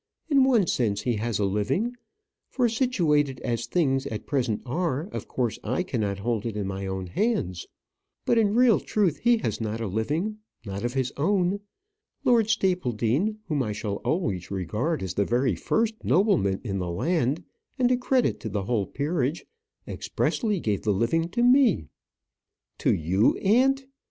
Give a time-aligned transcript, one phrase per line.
[0.29, 1.95] In one sense he has a living;
[2.49, 6.87] for, situated as things at present are, of course I cannot hold it in my
[6.87, 7.67] own hands.
[8.25, 11.59] But in real truth he has not a living not of his own.
[12.23, 17.43] Lord Stapledean, whom I shall always regard as the very first nobleman in the land,
[17.77, 19.45] and a credit to the whole peerage,
[19.87, 21.85] expressly gave the living to me."
[22.79, 23.85] "To you, aunt?"